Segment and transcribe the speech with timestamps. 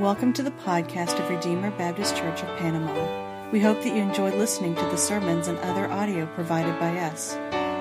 [0.00, 3.50] Welcome to the podcast of Redeemer Baptist Church of Panama.
[3.50, 7.36] We hope that you enjoy listening to the sermons and other audio provided by us.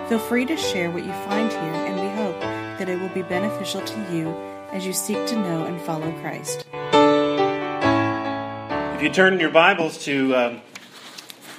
[0.10, 3.22] Feel free to share what you find here, and we hope that it will be
[3.22, 4.36] beneficial to you
[4.74, 6.66] as you seek to know and follow Christ.
[8.98, 10.62] If you turn your Bibles to um,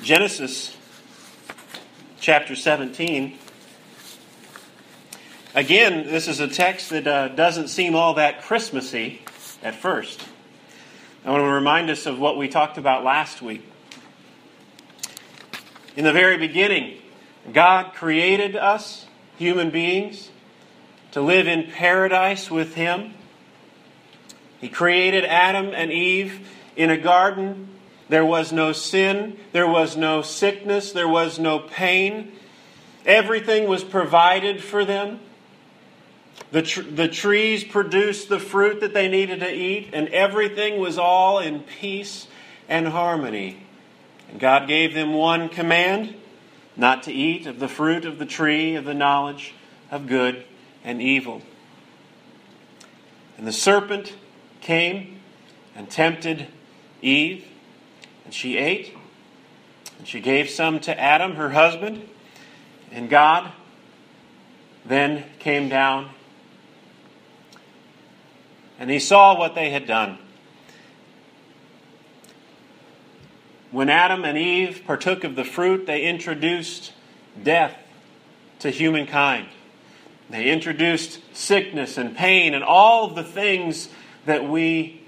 [0.02, 0.76] Genesis
[2.20, 3.38] chapter 17,
[5.54, 9.22] again, this is a text that uh, doesn't seem all that Christmassy
[9.62, 10.22] at first.
[11.22, 13.62] I want to remind us of what we talked about last week.
[15.94, 16.96] In the very beginning,
[17.52, 19.04] God created us,
[19.36, 20.30] human beings,
[21.12, 23.12] to live in paradise with Him.
[24.62, 27.68] He created Adam and Eve in a garden.
[28.08, 32.32] There was no sin, there was no sickness, there was no pain.
[33.04, 35.20] Everything was provided for them.
[36.52, 40.98] The, tr- the trees produced the fruit that they needed to eat, and everything was
[40.98, 42.26] all in peace
[42.68, 43.66] and harmony.
[44.30, 46.14] And God gave them one command
[46.76, 49.54] not to eat of the fruit of the tree of the knowledge
[49.90, 50.44] of good
[50.82, 51.42] and evil.
[53.36, 54.14] And the serpent
[54.60, 55.20] came
[55.74, 56.48] and tempted
[57.02, 57.46] Eve,
[58.24, 58.94] and she ate,
[59.98, 62.06] and she gave some to Adam, her husband,
[62.90, 63.52] and God
[64.84, 66.10] then came down
[68.80, 70.18] and he saw what they had done.
[73.70, 76.92] When Adam and Eve partook of the fruit, they introduced
[77.40, 77.76] death
[78.60, 79.46] to humankind.
[80.30, 83.88] They introduced sickness and pain and all the things
[84.24, 85.02] that we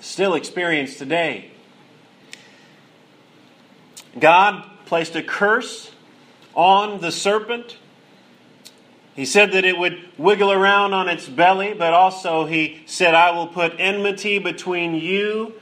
[0.00, 1.50] still experience today.
[4.18, 5.90] God placed a curse
[6.54, 7.76] on the serpent.
[9.16, 13.30] He said that it would wiggle around on its belly, but also he said, I
[13.30, 15.54] will put enmity between you,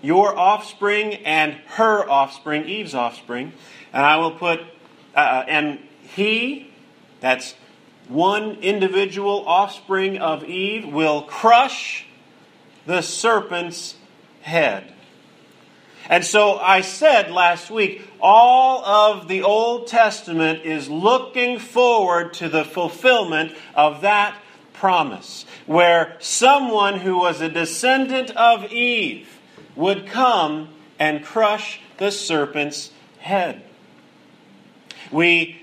[0.00, 3.52] your offspring, and her offspring, Eve's offspring.
[3.92, 4.60] And I will put,
[5.14, 6.72] uh, and he,
[7.20, 7.54] that's
[8.08, 12.06] one individual offspring of Eve, will crush
[12.86, 13.96] the serpent's
[14.40, 14.93] head.
[16.08, 22.48] And so I said last week, all of the Old Testament is looking forward to
[22.48, 24.36] the fulfillment of that
[24.72, 29.28] promise, where someone who was a descendant of Eve
[29.76, 33.62] would come and crush the serpent's head.
[35.10, 35.60] We,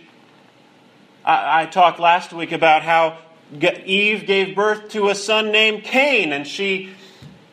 [1.24, 3.20] I, I talked last week about how
[3.86, 6.92] Eve gave birth to a son named Cain, and she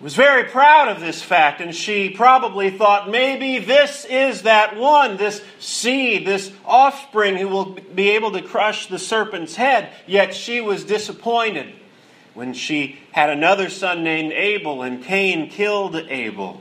[0.00, 5.16] was very proud of this fact, and she probably thought maybe this is that one,
[5.16, 9.92] this seed, this offspring who will be able to crush the serpent's head.
[10.06, 11.74] Yet she was disappointed
[12.34, 16.60] when she had another son named Abel, and Cain killed Abel.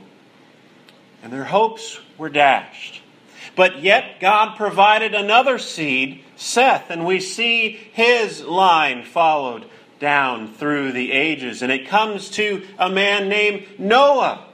[1.22, 3.02] And their hopes were dashed.
[3.54, 9.66] But yet God provided another seed, Seth, and we see his line followed
[9.98, 11.62] down through the ages.
[11.62, 14.44] And it comes to a man named Noah.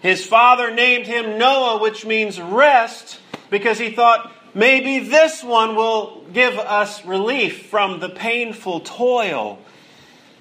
[0.00, 3.20] His father named him Noah, which means rest,
[3.50, 9.58] because he thought maybe this one will give us relief from the painful toil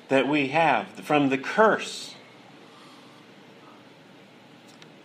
[0.09, 2.15] that we have, from the curse.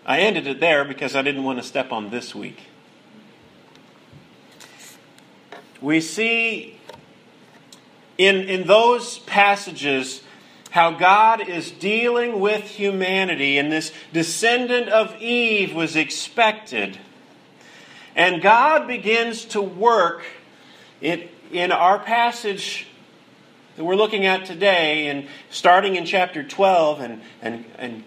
[0.06, 2.62] I ended it there because I didn't want to step on this week.
[5.80, 6.75] We see
[8.18, 10.22] in, in those passages
[10.70, 16.98] how God is dealing with humanity, and this descendant of Eve was expected.
[18.14, 20.24] And God begins to work
[21.00, 22.86] it, in our passage
[23.76, 28.04] that we're looking at today, and starting in chapter 12 and, and, and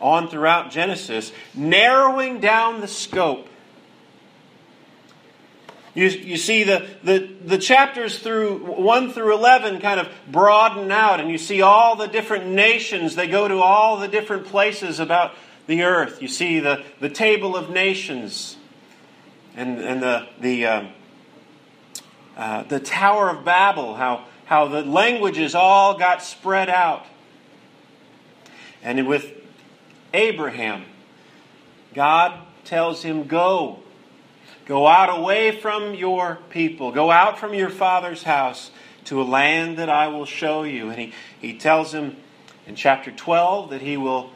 [0.00, 3.48] on throughout Genesis, narrowing down the scope
[5.94, 11.20] you, you see the, the, the chapters through 1 through 11 kind of broaden out,
[11.20, 13.14] and you see all the different nations.
[13.14, 15.34] They go to all the different places about
[15.66, 16.22] the earth.
[16.22, 18.56] You see the, the table of nations
[19.54, 20.84] and, and the, the, uh,
[22.38, 27.04] uh, the Tower of Babel, how, how the languages all got spread out.
[28.82, 29.30] And with
[30.14, 30.84] Abraham,
[31.92, 33.81] God tells him, Go
[34.66, 36.92] Go out away from your people.
[36.92, 38.70] Go out from your father's house
[39.04, 40.90] to a land that I will show you.
[40.90, 42.16] And he, he tells him
[42.66, 44.30] in chapter 12 that he will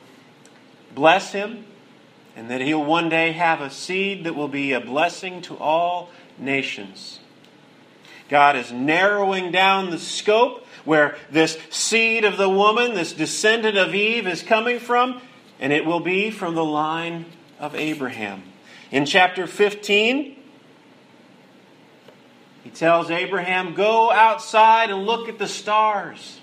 [0.94, 1.64] bless him
[2.34, 6.11] and that he'll one day have a seed that will be a blessing to all
[6.38, 7.20] nations.
[8.28, 10.64] God is narrowing down the scope.
[10.84, 15.20] where this seed of the woman, this descendant of Eve, is coming from,
[15.58, 17.25] and it will be from the line
[17.58, 18.43] of Abraham.
[18.91, 20.37] In chapter 15,
[22.62, 26.41] he tells Abraham, Go outside and look at the stars.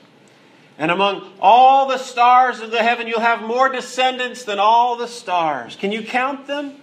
[0.77, 5.07] And among all the stars of the heaven, you'll have more descendants than all the
[5.07, 5.75] stars.
[5.75, 6.75] Can you count them?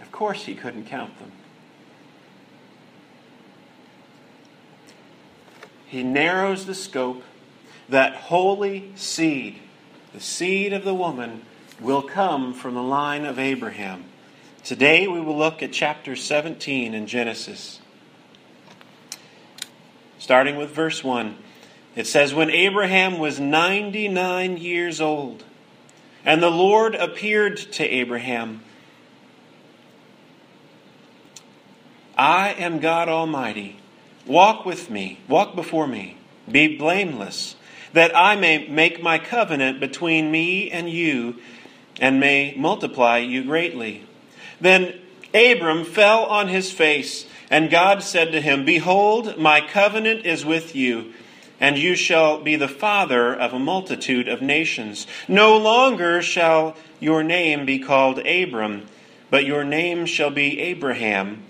[0.00, 1.32] Of course, he couldn't count them.
[5.86, 7.22] He narrows the scope.
[7.88, 9.58] That holy seed,
[10.14, 11.42] the seed of the woman,
[11.80, 14.04] will come from the line of Abraham.
[14.64, 17.80] Today we will look at chapter 17 in Genesis.
[20.18, 21.36] Starting with verse 1.
[21.94, 25.44] It says, When Abraham was 99 years old,
[26.24, 28.62] and the Lord appeared to Abraham,
[32.16, 33.76] I am God Almighty.
[34.24, 36.16] Walk with me, walk before me,
[36.50, 37.56] be blameless,
[37.92, 41.38] that I may make my covenant between me and you,
[42.00, 44.06] and may multiply you greatly.
[44.60, 44.94] Then
[45.34, 50.74] Abram fell on his face, and God said to him, Behold, my covenant is with
[50.74, 51.12] you
[51.60, 55.06] and you shall be the father of a multitude of nations.
[55.28, 58.86] No longer shall your name be called Abram,
[59.30, 61.42] but your name shall be Abraham.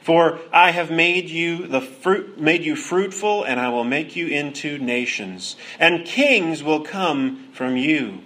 [0.00, 4.26] For I have made you the fruit, made you fruitful, and I will make you
[4.26, 8.20] into nations, and kings will come from you.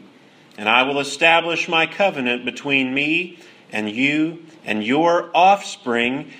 [0.56, 3.38] And I will establish my covenant between me
[3.76, 6.32] and you and your offspring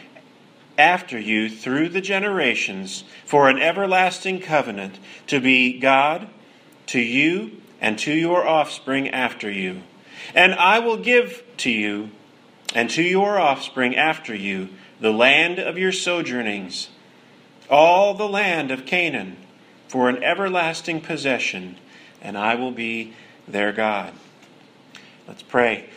[0.79, 6.29] after you through the generations for an everlasting covenant to be God
[6.87, 9.83] to you and to your offspring after you.
[10.35, 12.09] And I will give to you
[12.75, 16.89] and to your offspring after you the land of your sojournings,
[17.69, 19.37] all the land of Canaan,
[19.89, 21.77] for an everlasting possession,
[22.23, 23.13] and I will be
[23.47, 24.15] their God.
[25.29, 25.91] Let's pray.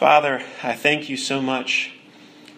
[0.00, 1.92] Father, I thank you so much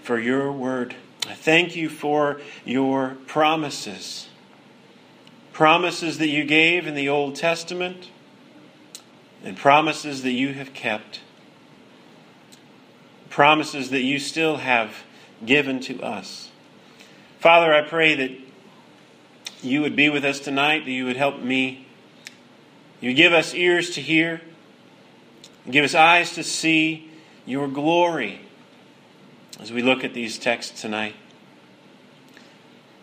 [0.04, 0.94] for your word.
[1.26, 4.28] I thank you for your promises.
[5.52, 8.10] Promises that you gave in the Old Testament
[9.42, 11.18] and promises that you have kept.
[13.28, 15.02] Promises that you still have
[15.44, 16.52] given to us.
[17.40, 18.30] Father, I pray that
[19.64, 21.88] you would be with us tonight, that you would help me.
[23.00, 24.42] You give us ears to hear,
[25.68, 27.08] give us eyes to see
[27.46, 28.40] your glory
[29.60, 31.14] as we look at these texts tonight.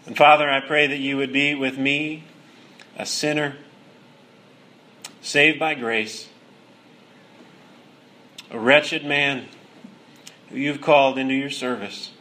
[0.06, 2.24] And Father, I pray that you would be with me,
[2.98, 3.58] a sinner,
[5.22, 6.30] saved by grace,
[8.50, 9.48] a wretched man
[10.50, 12.12] who you've called into your service.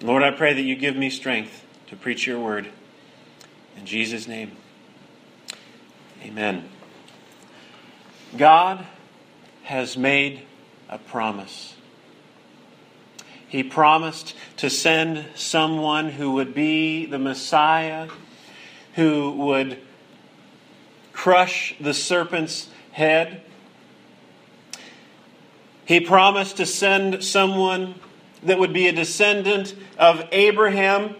[0.00, 2.68] Lord, I pray that you give me strength to preach your word.
[3.76, 4.52] In Jesus' name,
[6.22, 6.68] amen.
[8.36, 8.86] God
[9.64, 10.42] has made
[10.90, 11.74] a promise.
[13.48, 18.08] He promised to send someone who would be the Messiah,
[18.94, 19.78] who would
[21.12, 23.42] crush the serpent's head.
[25.84, 27.94] He promised to send someone
[28.42, 31.16] that would be a descendant of Abraham.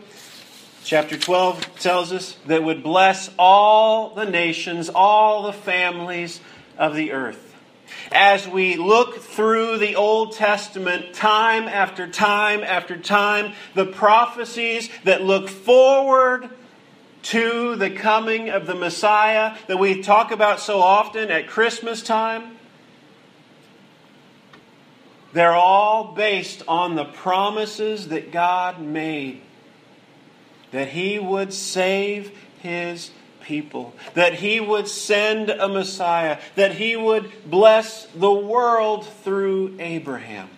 [0.85, 6.41] Chapter 12 tells us that would bless all the nations, all the families
[6.79, 7.50] of the earth
[8.13, 15.23] as we look through the Old Testament time after time after time, the prophecies that
[15.23, 16.51] look forward
[17.23, 22.57] to the coming of the Messiah that we talk about so often at Christmas time,
[25.33, 29.43] they're all based on the promises that God made
[30.73, 37.31] that He would save His people, that he would send a Messiah, that he would
[37.49, 40.49] bless the world through Abraham.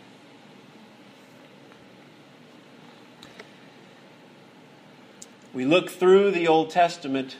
[5.53, 7.37] We look through the Old Testament.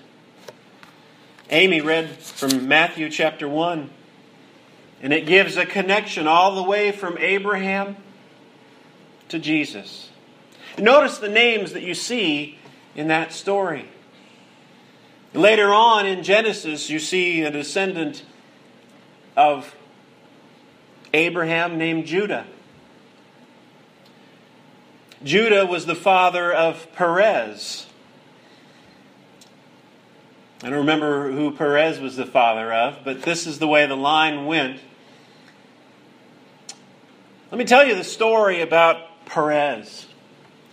[1.49, 3.91] Amy read from Matthew chapter 1,
[5.03, 7.97] and it gives a connection all the way from Abraham
[9.29, 10.11] to Jesus.
[10.79, 12.59] Notice the names that you see
[12.95, 13.89] in that story.
[15.35, 18.23] Later on in Genesis, you see a descendant
[19.35, 19.75] of
[21.15, 22.47] Abraham named Judah.
[25.25, 27.87] Judah was the father of Perez.
[30.63, 33.97] I don't remember who Perez was the father of, but this is the way the
[33.97, 34.81] line went.
[37.51, 40.07] Let me tell you the story about Perez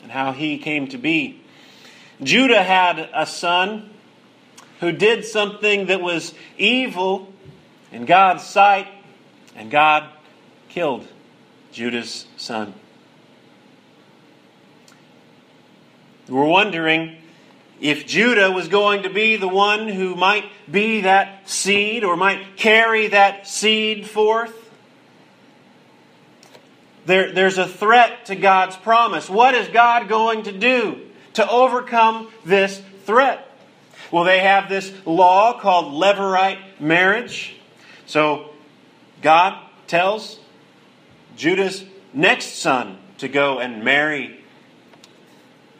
[0.04, 1.42] and how he came to be.
[2.22, 3.89] Judah had a son
[4.80, 7.34] who did something that was evil
[7.92, 8.88] in God's sight,
[9.56, 10.10] and God
[10.70, 11.08] killed
[11.72, 12.74] Judah's son.
[16.28, 17.18] We're wondering
[17.82, 22.56] if Judah was going to be the one who might be that seed or might
[22.56, 24.54] carry that seed forth.
[27.06, 29.30] There, there's a threat to God's promise.
[29.30, 33.49] What is God going to do to overcome this threat?
[34.12, 37.56] Well, they have this law called Levirate marriage.
[38.06, 38.50] So
[39.22, 40.39] God tells
[41.36, 44.39] Judah's next son to go and marry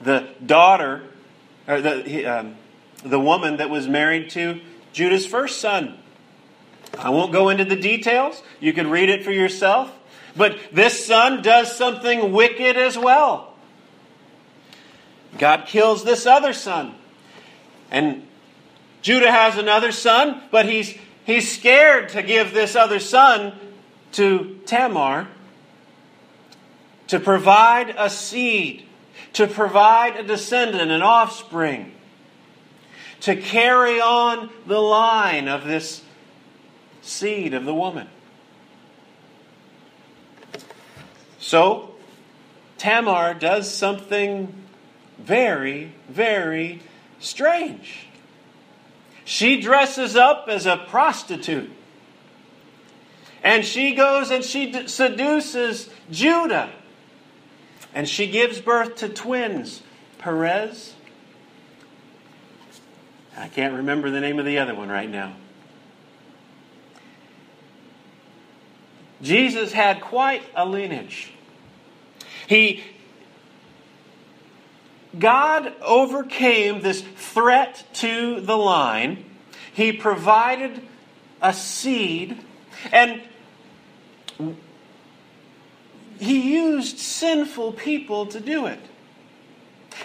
[0.02, 1.04] the daughter,
[1.68, 2.56] or the, um,
[3.04, 4.62] the woman that was married to
[4.94, 5.98] Judah's first son.
[6.98, 8.42] I won't go into the details.
[8.60, 9.92] You can read it for yourself.
[10.36, 13.54] But this son does something wicked as well.
[15.38, 16.96] God kills this other son.
[17.92, 18.26] And
[19.02, 23.54] Judah has another son, but he's, he's scared to give this other son
[24.14, 25.28] to Tamar
[27.10, 28.86] to provide a seed,
[29.34, 31.92] to provide a descendant, an offspring,
[33.22, 36.04] to carry on the line of this
[37.02, 38.08] seed of the woman.
[41.40, 41.96] So,
[42.78, 44.54] Tamar does something
[45.18, 46.82] very, very
[47.20, 48.08] strange.
[49.26, 51.72] She dresses up as a prostitute.
[53.44, 56.72] And she goes and she seduces Judah.
[57.94, 59.82] And she gives birth to twins,
[60.18, 60.96] Perez.
[63.38, 65.36] I can't remember the name of the other one right now.
[69.22, 71.32] Jesus had quite a lineage.
[72.48, 72.84] He
[75.18, 79.26] God overcame this threat to the line.
[79.74, 80.82] He provided
[81.42, 82.38] a seed
[82.92, 83.22] and
[86.20, 88.80] he used sinful people to do it.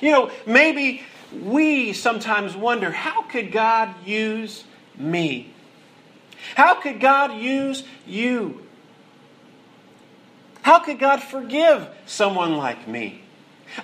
[0.01, 4.65] You know, maybe we sometimes wonder how could God use
[4.97, 5.53] me?
[6.55, 8.63] How could God use you?
[10.63, 13.24] How could God forgive someone like me?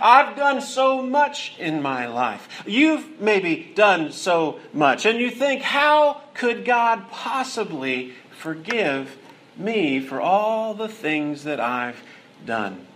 [0.00, 2.48] I've done so much in my life.
[2.66, 5.06] You've maybe done so much.
[5.06, 9.16] And you think, how could God possibly forgive
[9.56, 12.02] me for all the things that I've
[12.44, 12.86] done?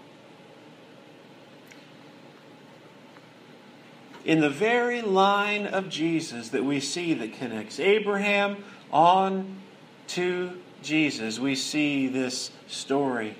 [4.24, 9.58] In the very line of Jesus that we see that connects Abraham on
[10.08, 13.36] to Jesus, we see this story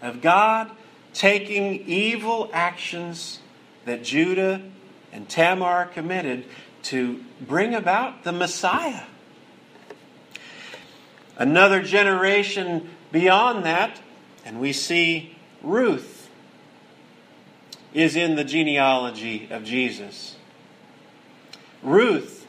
[0.00, 0.70] of God
[1.14, 3.40] taking evil actions
[3.84, 4.62] that Judah
[5.12, 6.44] and Tamar committed
[6.84, 9.04] to bring about the Messiah.
[11.36, 14.00] Another generation beyond that,
[14.44, 16.30] and we see Ruth
[17.94, 20.36] is in the genealogy of Jesus.
[21.82, 22.46] Ruth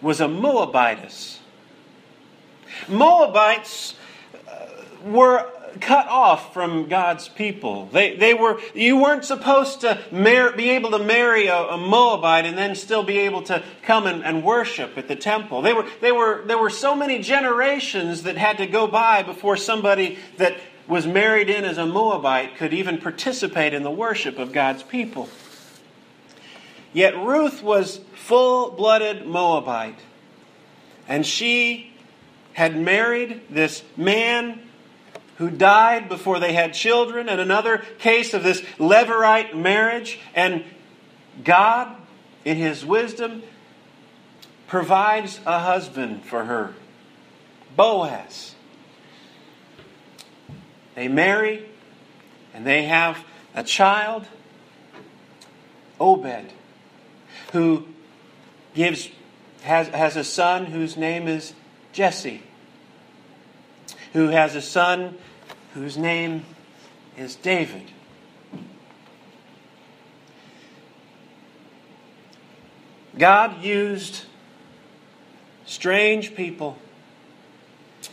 [0.00, 1.38] was a Moabitess.
[2.88, 3.94] Moabites
[4.48, 4.66] uh,
[5.04, 7.86] were cut off from God's people.
[7.86, 12.44] They, they were, you weren't supposed to mar- be able to marry a, a, Moabite
[12.44, 15.62] and then still be able to come and, and worship at the temple.
[15.62, 19.56] They were, they were, there were so many generations that had to go by before
[19.56, 20.56] somebody that
[20.86, 25.28] was married in as a Moabite could even participate in the worship of God's people.
[26.92, 29.98] Yet Ruth was full blooded Moabite.
[31.06, 31.92] And she
[32.52, 34.67] had married this man
[35.38, 40.18] who died before they had children, and another case of this Levirate marriage.
[40.34, 40.64] And
[41.44, 41.96] God,
[42.44, 43.42] in His wisdom,
[44.66, 46.74] provides a husband for her
[47.76, 48.54] Boaz.
[50.94, 51.68] They marry
[52.52, 54.26] and they have a child,
[56.00, 56.52] Obed,
[57.52, 57.86] who
[58.74, 59.08] gives
[59.62, 61.52] has, has a son whose name is
[61.92, 62.42] Jesse,
[64.12, 65.16] who has a son
[65.78, 66.44] whose name
[67.16, 67.92] is David.
[73.16, 74.24] God used
[75.66, 76.78] strange people.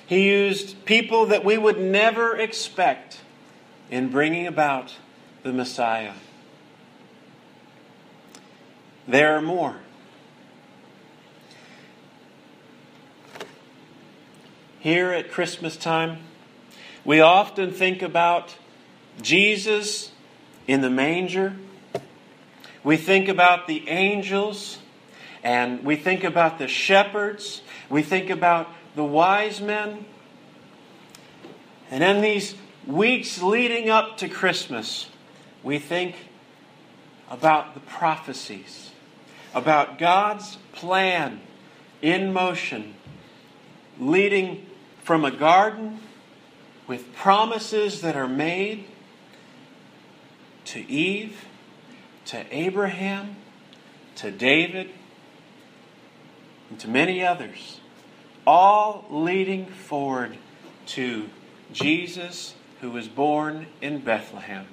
[0.06, 3.22] He used people that we would never expect
[3.90, 4.96] in bringing about
[5.42, 6.14] the Messiah.
[9.08, 9.78] There are more.
[14.80, 16.20] Here at Christmas time,
[17.06, 18.56] we often think about
[19.22, 20.12] Jesus
[20.68, 21.56] in the manger,
[22.84, 24.80] we think about the angels,
[25.44, 30.06] and we think about the shepherds, we think about the wise men.
[31.92, 32.56] And in these
[32.88, 35.08] weeks leading up to Christmas,
[35.64, 36.16] we think
[37.30, 38.92] about the prophecies,
[39.54, 41.42] about God's plan
[42.02, 42.96] in motion,
[44.00, 44.66] leading
[45.04, 46.00] from a garden
[46.88, 48.86] with promises that are made
[50.66, 51.46] to Eve,
[52.26, 53.36] to Abraham,
[54.16, 54.90] to David,
[56.70, 57.80] and to many others,
[58.46, 60.38] all leading forward
[60.88, 61.30] to
[61.72, 64.68] Jesus who was born in Bethlehem.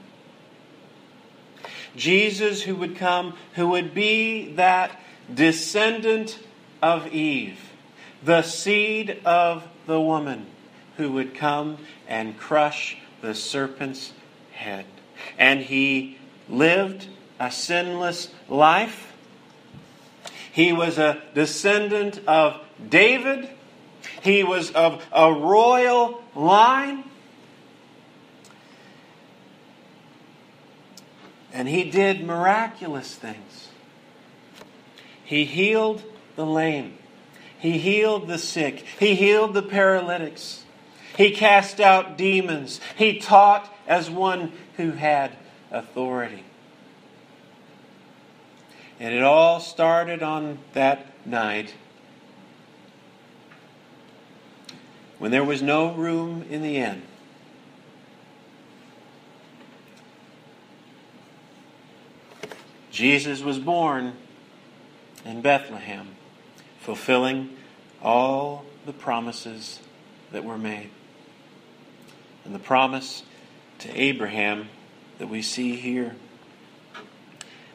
[1.96, 4.98] Jesus who would come, who would be that
[5.32, 6.38] descendant
[6.82, 7.58] of Eve,
[8.24, 10.46] the seed of the woman,
[11.02, 14.12] who would come and crush the serpent's
[14.52, 14.86] head.
[15.36, 16.16] And he
[16.48, 17.08] lived
[17.40, 19.12] a sinless life.
[20.52, 23.50] He was a descendant of David.
[24.22, 27.02] He was of a royal line.
[31.52, 33.68] And he did miraculous things.
[35.24, 36.04] He healed
[36.36, 36.96] the lame.
[37.58, 38.84] He healed the sick.
[39.00, 40.62] He healed the paralytics.
[41.16, 42.80] He cast out demons.
[42.96, 45.32] He taught as one who had
[45.70, 46.44] authority.
[48.98, 51.74] And it all started on that night
[55.18, 57.02] when there was no room in the inn.
[62.90, 64.14] Jesus was born
[65.24, 66.08] in Bethlehem,
[66.80, 67.56] fulfilling
[68.02, 69.80] all the promises
[70.30, 70.90] that were made.
[72.44, 73.22] And the promise
[73.78, 74.68] to Abraham
[75.18, 76.16] that we see here.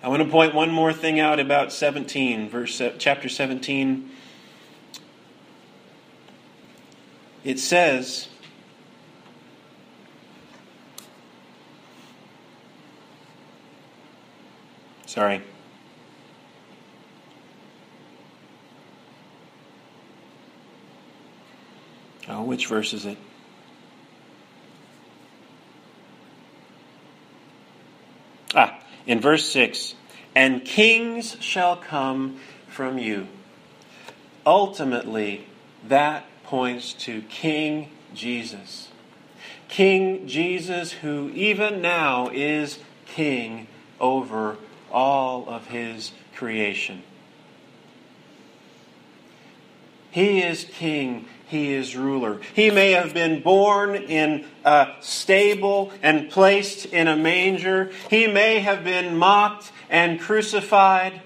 [0.03, 4.09] I want to point one more thing out about 17, verse chapter 17.
[7.43, 8.27] It says,
[15.05, 15.41] Sorry.
[22.27, 23.17] Oh, which verse is it?
[29.07, 29.95] In verse 6
[30.35, 33.27] And kings shall come from you.
[34.45, 35.47] Ultimately,
[35.87, 38.89] that points to King Jesus.
[39.67, 43.67] King Jesus, who even now is king
[43.99, 44.57] over
[44.91, 47.03] all of his creation.
[50.11, 51.25] He is king.
[51.47, 52.41] He is ruler.
[52.53, 57.91] He may have been born in a stable and placed in a manger.
[58.09, 61.21] He may have been mocked and crucified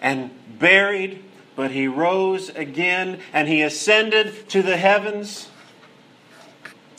[0.00, 1.24] and buried,
[1.56, 5.48] but he rose again and he ascended to the heavens.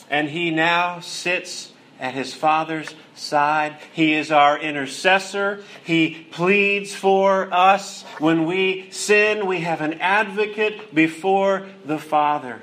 [0.09, 1.70] And he now sits
[2.01, 3.77] at his Father's side.
[3.93, 5.63] He is our intercessor.
[5.83, 8.01] He pleads for us.
[8.17, 12.59] When we sin, we have an advocate before the Father.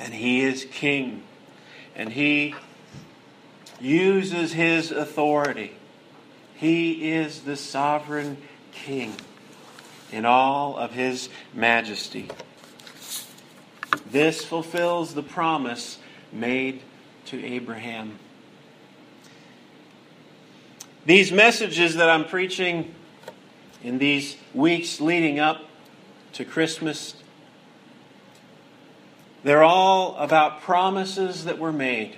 [0.00, 1.22] And he is king.
[1.94, 2.54] And he
[3.78, 5.72] uses his authority.
[6.56, 8.38] He is the sovereign
[8.72, 9.12] king
[10.10, 12.30] in all of his majesty.
[14.10, 15.98] This fulfills the promise
[16.32, 16.80] made
[17.28, 18.18] to Abraham.
[21.04, 22.94] These messages that I'm preaching
[23.82, 25.62] in these weeks leading up
[26.34, 27.14] to Christmas,
[29.44, 32.16] they're all about promises that were made.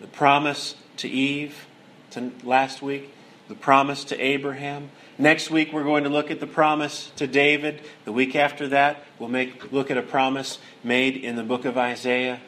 [0.00, 1.66] The promise to Eve
[2.12, 3.12] to last week,
[3.48, 4.90] the promise to Abraham.
[5.18, 7.82] Next week we're going to look at the promise to David.
[8.06, 11.76] The week after that we'll make look at a promise made in the book of
[11.76, 12.40] Isaiah.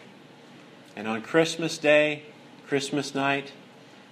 [0.96, 2.24] And on Christmas Day,
[2.66, 3.53] Christmas night,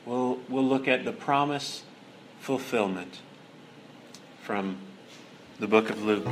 [0.05, 1.83] we'll, we'll look at the promise
[2.41, 3.21] fulfillment
[4.43, 4.79] from
[5.59, 6.27] the book of Luke.